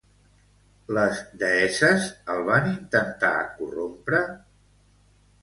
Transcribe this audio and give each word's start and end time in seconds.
Les 0.97 1.19
deesses 1.43 2.07
el 2.37 2.41
van 2.47 2.67
intentar 2.71 3.35
corrompre? 3.61 4.25